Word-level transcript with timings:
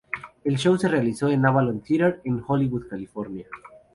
El 0.43 0.57
show 0.57 0.79
se 0.79 0.87
realizó 0.87 1.27
en 1.29 1.41
el 1.41 1.45
Avalon 1.45 1.79
Theater 1.81 2.21
en 2.23 2.43
Hollywood 2.47 2.87
California. 2.87 3.45